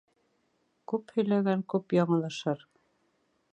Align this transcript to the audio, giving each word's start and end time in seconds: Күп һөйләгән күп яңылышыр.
Күп 0.91 1.13
һөйләгән 1.17 1.63
күп 1.75 1.95
яңылышыр. 1.99 2.67